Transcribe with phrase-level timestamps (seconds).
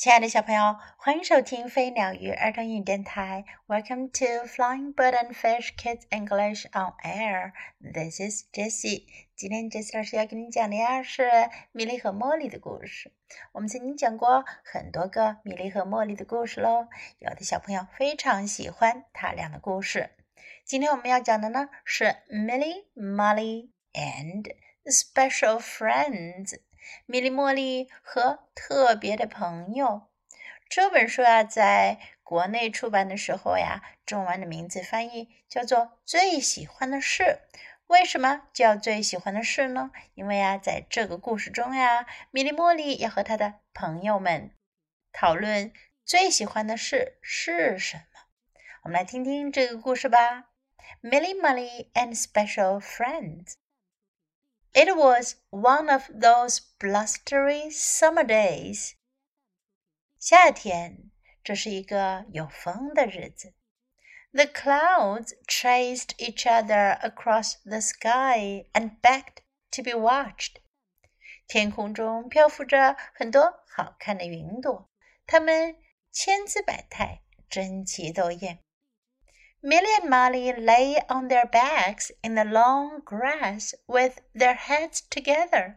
[0.00, 3.44] 亲爱的小朋友，欢迎收听飞鸟鱼儿童英语电台。
[3.66, 7.52] Welcome to Flying Bird and Fish Kids English on Air.
[7.82, 9.04] This is Jessie.
[9.36, 11.28] 今天 Jessie 老师要给你讲的呀是
[11.72, 13.12] 米莉和茉莉的故事。
[13.52, 16.88] 我们曾经讲过很多个米莉和茉莉的故事喽，
[17.18, 20.08] 有的小朋友非常喜欢他俩的故事。
[20.64, 24.50] 今天我们要讲的呢是 Millie, Molly and
[24.86, 26.58] Special Friends。
[27.06, 30.08] 米莉茉莉和特别的朋友
[30.68, 37.22] 这本书啊，在国内出版的时候呀，中文的名字翻译叫做《最喜欢的事》。
[37.86, 39.90] 为什么叫最喜欢的事呢？
[40.14, 44.52] 因为啊，在这个故事中呀，米莉茉莉要和她的朋友们
[45.12, 45.72] 讨论
[46.04, 48.02] 最喜欢的事是什么。
[48.82, 50.50] 我们来听听这个故事吧。
[51.02, 53.59] Millie Molly and Special Friends。
[54.73, 58.95] It was one of those blustery summer days.
[60.19, 61.11] 夏天，
[61.43, 63.53] 这是一个有风的日子。
[64.33, 69.37] The clouds chased each other across the sky and begged
[69.71, 70.57] to be watched.
[71.47, 74.89] 天空中漂浮着很多好看的云朵，
[75.25, 75.77] 它们
[76.11, 78.59] 千姿百态，争奇斗艳。
[79.62, 85.76] Milly and Molly lay on their backs in the long grass with their heads together。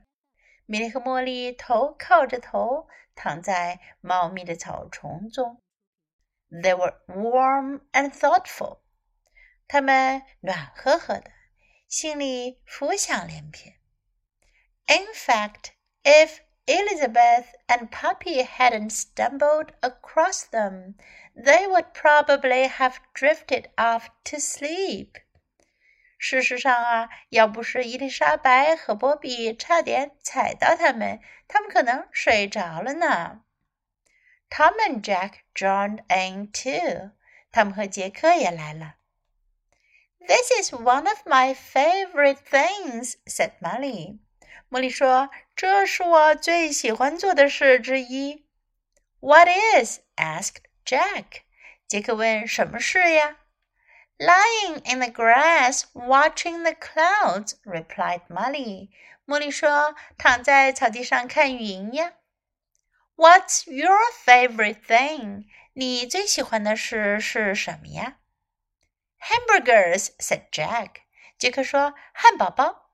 [0.65, 5.61] 米莉和茉莉头靠着头躺在茂密的草丛中。
[6.49, 8.79] They were warm and thoughtful。
[9.67, 11.31] 他们暖和和的，
[11.89, 13.73] 心里浮想联翩。
[14.87, 15.71] In fact,
[16.03, 20.95] if Elizabeth and Poppy hadn't stumbled across them,
[21.34, 25.22] they would probably have drifted off to sleep.
[26.18, 33.42] 事实上啊，要不是伊丽莎白和波比差点踩到他们，他们可能睡着了呢。
[34.50, 37.12] Tom and Jack joined in too.
[37.52, 38.96] 他们和杰克也来了。
[40.20, 44.18] This is one of my favorite things," said Molly.
[44.70, 48.44] 茉莉说：“这是我最喜欢做的事之一。”
[49.20, 50.00] What is?
[50.16, 51.42] asked Jack.
[51.86, 53.36] 杰克问：“什么事呀？”
[54.18, 58.90] Lying in the grass, watching the clouds," replied Molly.
[59.26, 62.14] 茉莉说：“躺在草地上看云呀。”
[63.16, 65.44] What's your favorite thing?
[65.74, 68.18] 你最喜欢的事是什么呀？
[69.20, 71.02] Hamburgers," said Jack.
[71.38, 72.90] 杰克说：“汉堡包。”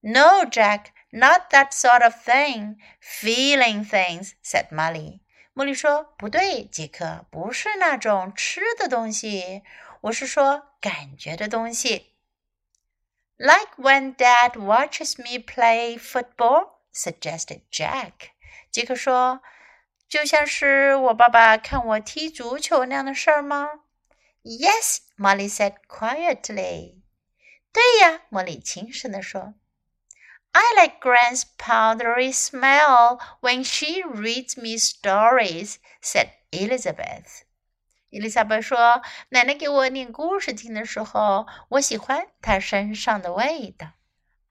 [0.00, 0.86] No, Jack.
[1.10, 2.76] Not that sort of thing.
[3.00, 5.20] Feeling things," said Molly.
[5.57, 9.63] 茉莉说：“不对，杰克，不是那种吃的东西，
[10.01, 12.13] 我是说感觉的东西。”
[13.37, 18.11] Like when Dad watches me play football, suggested Jack.
[18.69, 19.41] 杰克说
[20.07, 23.67] ：“就像是我爸爸看我踢足球那样的事儿吗
[24.43, 27.01] ？”Yes, Molly said quietly.
[27.73, 29.55] 对呀，茉莉轻声地说。
[30.52, 37.42] I like Gran's powdery smell when she reads me stories," said Elizabeth.
[38.10, 43.92] 伊丽莎白说：“奶奶给我念故事听的时候，我喜欢她身上的味道。”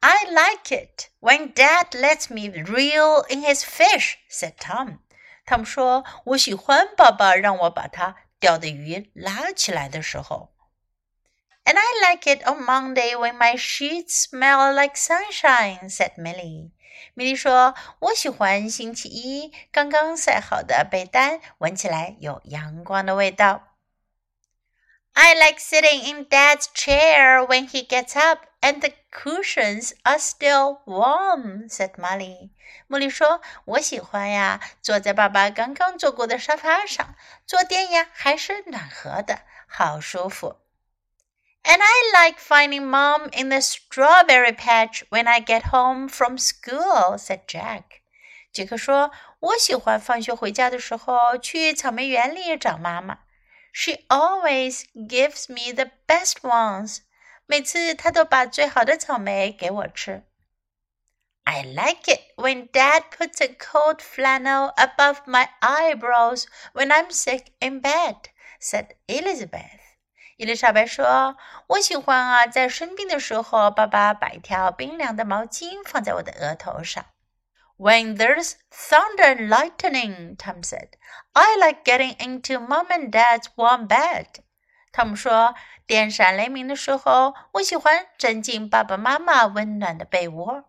[0.02, 4.98] I like it when Dad lets me reel in his fish," said Tom.
[5.46, 10.52] 汤姆说：“我喜欢爸爸让我把他钓的鱼拉起来的时候。””
[11.69, 16.71] And I like it on Monday when my sheets smell like sunshine," said Milly.
[17.15, 23.75] 米莉说：“我喜欢星期一刚刚晒好的被单，闻起来有阳光的味道。”
[25.15, 30.83] I like sitting in Dad's chair when he gets up and the cushions are still
[30.85, 32.51] warm, said Molly.
[32.89, 40.61] 茉莉说：“我喜欢呀，坐在爸爸刚刚坐过的沙发上，坐垫呀还是暖和的，好舒服。”
[41.66, 47.18] And I like finding Mom in the strawberry patch when I get home from school,"
[47.18, 48.02] said Jack.
[48.52, 53.20] 杰克说：“我喜欢放学回家的时候去草莓园里找妈妈。
[53.72, 57.00] She always gives me the best ones.
[57.46, 60.24] 每次她都把最好的草莓给我吃。”
[61.46, 67.48] I like it when Dad puts a cold flannel above my eyebrows when I'm sick
[67.60, 68.30] in bed,"
[68.60, 69.85] said Elizabeth.
[70.38, 77.06] 伊丽莎白说：“我喜欢啊，在生病的时候，爸爸把一条冰凉的毛巾放在我的额头上。”
[77.78, 80.90] When there's thunder and lightning, Tom said,
[81.34, 84.28] I like getting into Mom and Dad's warm bed.
[84.92, 85.56] 汤姆说：“
[85.88, 90.66] 电闪雷鸣的时候，我喜欢钻进爸爸妈妈温暖的被窝。”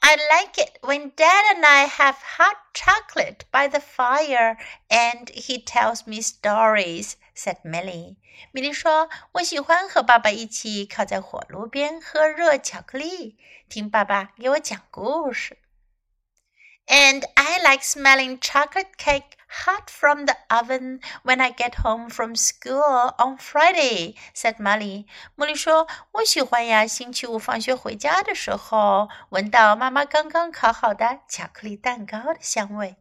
[0.00, 4.56] I like it when Dad and I have hot chocolate by the fire
[4.88, 8.17] and he tells me stories, said Milly.
[8.51, 13.37] 米莉说：“我喜欢和爸爸一起靠在火炉边喝热巧克力，
[13.69, 15.57] 听爸爸给我讲故事。”
[16.85, 22.35] And I like smelling chocolate cake hot from the oven when I get home from
[22.35, 25.05] school on Friday, said Molly.
[25.37, 32.97] 茉莉说：“我喜欢呀，星期五放学回家的时候，闻到妈妈刚刚烤好的巧克力蛋糕的香味。”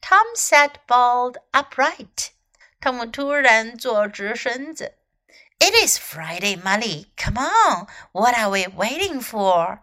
[0.00, 2.28] Tom sat bolt upright
[2.79, 4.97] 汤姆突然坐直身子。
[5.59, 7.07] It is Friday, Molly.
[7.15, 7.87] Come on.
[8.11, 9.79] What are we waiting for?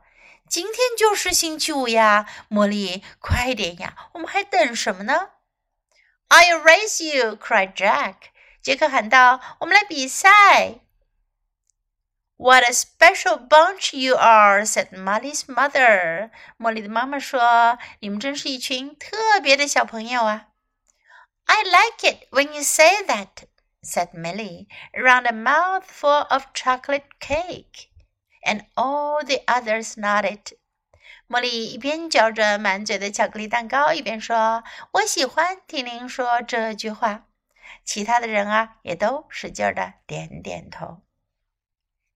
[0.49, 3.95] 今天就是星期五呀，茉莉，快点呀！
[4.13, 5.31] 我们还等什么呢？
[6.29, 7.37] I'll race you!
[7.37, 8.15] cried Jack.
[8.61, 10.81] 杰克喊道：“我们来比赛。”
[12.37, 14.65] What a special bunch you are!
[14.65, 16.31] said Molly's mother.
[16.59, 20.49] 茉莉的妈妈说：“你们真是一群特别的小朋友啊。”
[21.48, 23.46] I like it when you say that,
[23.82, 27.90] said Milly, around a mouthful of chocolate cake.
[28.48, 30.58] And all the others nodded.
[31.28, 34.64] 茉莉一边嚼着满嘴的巧克力蛋糕，一边说
[34.94, 37.26] ：“我喜欢听您说这句话。”
[37.84, 41.02] 其他的人啊，也都使劲的点点头。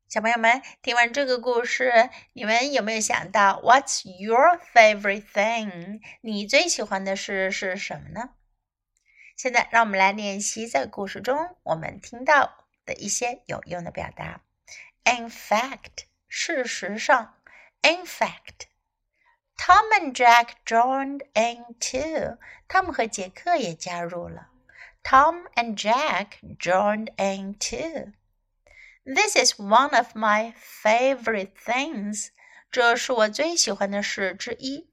[0.08, 8.30] 小朋友们，听完这个故事，你们有没有想到 "What's your favorite thing？" 你最喜欢的事是什么呢？
[9.40, 14.42] 现在，让我们来练习在故事中我们听到的一些有用的表达。
[15.06, 16.10] In fact。
[16.32, 17.34] 事实上
[17.82, 22.38] ，in fact，Tom and Jack joined in too。
[22.68, 24.50] 汤姆和杰克也加入了。
[25.02, 28.14] Tom and Jack joined in too.
[29.04, 32.28] This is one of my favorite things.
[32.70, 34.92] 这是我最喜欢的事之一。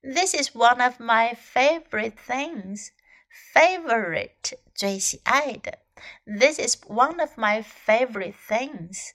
[0.00, 2.90] This is one of my favorite things.
[3.53, 5.79] Favorite 最喜爱的。
[6.25, 9.11] This is one of my favorite things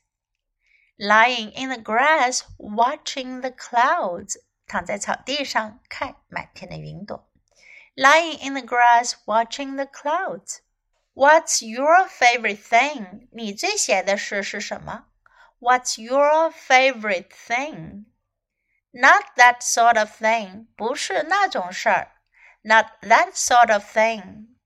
[0.97, 4.37] lying in the grass watching the clouds，
[4.67, 7.31] 躺在草地上看满天的云朵。
[7.95, 10.59] Lying in the grass watching the clouds.
[11.15, 13.29] What's your favorite thing?
[13.33, 15.06] 你最喜爱的事是什么？
[15.61, 18.05] What's your favorite thing?
[18.93, 20.69] Not that sort of thing.
[20.77, 22.12] 不是那种事儿。
[22.62, 24.56] Not that sort of thing.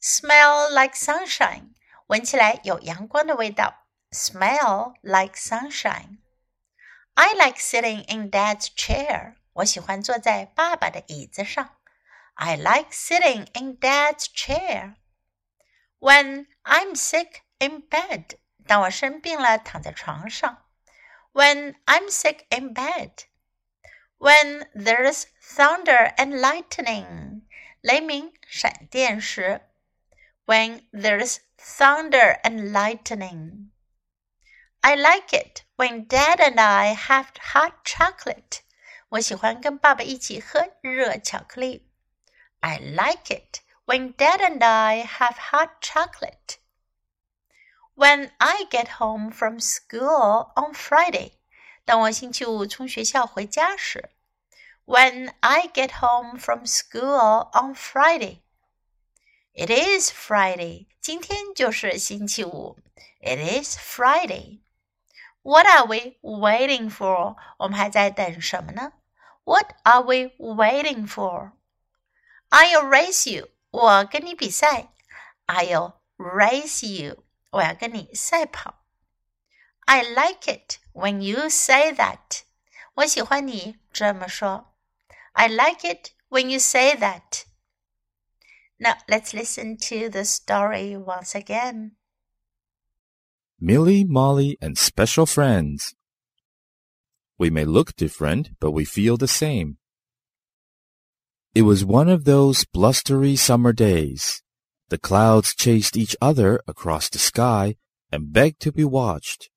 [0.00, 1.74] Smell like sunshine.
[2.06, 3.86] 闻起来有阳光的味道。
[4.10, 6.18] smell like sunshine.
[7.14, 9.36] I like sitting in Dad's chair.
[9.52, 11.76] 我喜欢坐在爸爸的椅子上。
[12.34, 14.96] I like sitting in Dad's chair.
[15.98, 18.38] When I'm sick in bed.
[18.66, 20.64] 当我生病了，躺在床上。
[21.32, 23.10] When I'm sick in bed.
[24.18, 27.42] When there's thunder and lightning.
[27.80, 29.62] 雷鸣、闪电时。
[30.44, 33.70] When there's thunder and lightning.
[34.82, 38.60] I like it when Dad and I have hot chocolate.
[39.10, 41.90] 我喜欢跟爸爸一起喝热巧克力。
[42.60, 46.58] I like it when Dad and I have hot chocolate.
[47.94, 51.33] When I get home from school on Friday.
[51.85, 54.09] 当我星期五从学校回家时。
[54.85, 58.41] When I get home from school on Friday.
[59.53, 60.87] It is Friday.
[61.01, 62.77] 今天就是星期五。
[63.19, 64.59] It is Friday.
[65.41, 67.35] What are we waiting for?
[67.57, 68.93] 我们还在等什么呢
[69.43, 71.51] ？What are we waiting for?
[72.49, 73.49] I'll race you.
[73.71, 74.89] 我跟你比赛。
[75.47, 77.23] I'll race you.
[77.51, 78.84] 我要跟你赛跑。
[79.87, 82.43] I like it when you say that.
[82.95, 84.73] 我喜欢你这么说。
[85.33, 87.45] I like it when you say that.
[88.79, 91.91] Now let's listen to the story once again.
[93.59, 95.93] Milly, Molly, and special friends.
[97.37, 99.77] We may look different, but we feel the same.
[101.53, 104.41] It was one of those blustery summer days.
[104.89, 107.75] The clouds chased each other across the sky
[108.11, 109.49] and begged to be watched.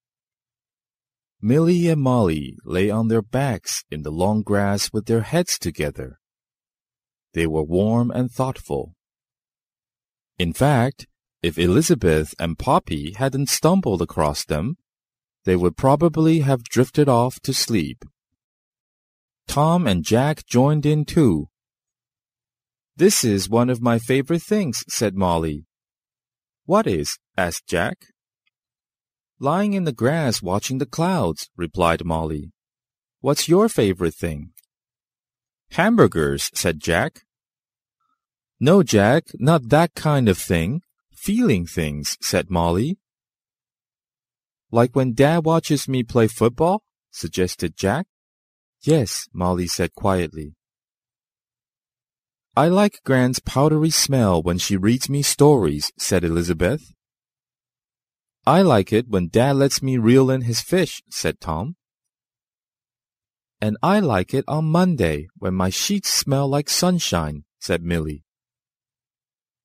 [1.40, 6.18] Milly and Molly lay on their backs in the long grass with their heads together.
[7.32, 8.94] They were warm and thoughtful.
[10.38, 11.06] In fact,
[11.42, 14.76] if Elizabeth and Poppy hadn't stumbled across them,
[15.44, 18.04] they would probably have drifted off to sleep.
[19.46, 21.48] Tom and Jack joined in too.
[22.96, 25.64] This is one of my favorite things, said Molly.
[26.66, 27.16] What is?
[27.36, 27.98] asked Jack.
[29.40, 32.50] Lying in the grass watching the clouds, replied Molly.
[33.20, 34.50] What's your favorite thing?
[35.70, 37.22] Hamburgers, said Jack.
[38.58, 40.82] No, Jack, not that kind of thing.
[41.12, 42.98] Feeling things, said Molly.
[44.72, 46.82] Like when Dad watches me play football?
[47.12, 48.06] suggested Jack.
[48.82, 50.54] Yes, Molly said quietly.
[52.56, 56.92] I like Gran's powdery smell when she reads me stories, said Elizabeth.
[58.48, 61.76] I like it when Dad lets me reel in his fish, said Tom.
[63.60, 68.24] And I like it on Monday when my sheets smell like sunshine, said Milly.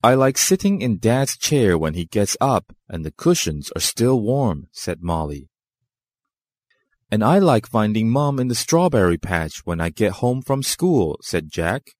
[0.03, 4.19] I like sitting in Dad's chair when he gets up and the cushions are still
[4.19, 5.47] warm, said Molly.
[7.09, 11.17] And I like finding Mom in the strawberry patch when I get home from school,
[11.21, 11.91] said Jack.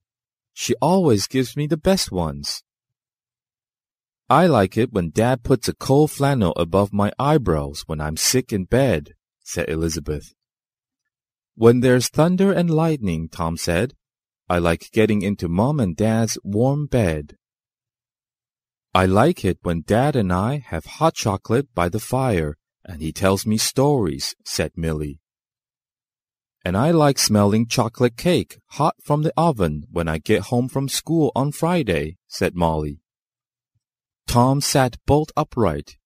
[0.52, 2.62] She always gives me the best ones.
[4.30, 8.53] I like it when Dad puts a cold flannel above my eyebrows when I'm sick
[8.53, 9.13] in bed,
[9.44, 10.34] said Elizabeth.
[11.56, 13.94] When there's thunder and lightning, Tom said,
[14.50, 17.38] I like getting into Mom and Dad's warm bed.
[18.94, 23.12] I like it when Dad and I have hot chocolate by the fire and he
[23.12, 25.20] tells me stories, said Milly.
[26.65, 30.88] And I like smelling chocolate cake hot from the oven when I get home from
[30.88, 33.02] school on Friday, said Molly.
[34.26, 35.97] Tom sat bolt upright.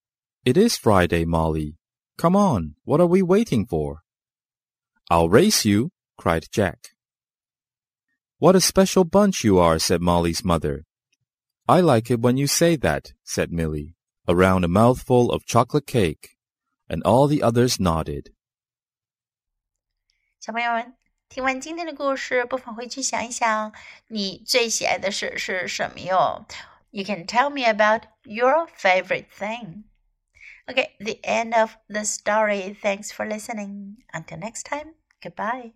[0.44, 1.76] It is Friday, Molly.
[2.18, 4.02] Come on, what are we waiting for?
[5.10, 6.94] I'll race you, cried Jack.
[8.38, 10.84] What a special bunch you are, said Molly's mother.
[11.68, 13.94] I like it when you say that, said Millie,
[14.26, 16.36] around a mouthful of chocolate cake,
[16.88, 18.32] and all the others nodded.
[20.40, 20.94] 小朋友们，
[21.28, 23.72] 听完今天的故事，不妨回去想一想，
[24.08, 26.44] 你最喜爱的事是什么哟
[26.91, 29.85] ？You can tell me about your favorite thing.
[30.69, 32.73] Okay, the end of the story.
[32.81, 34.03] Thanks for listening.
[34.13, 35.73] Until next time, goodbye.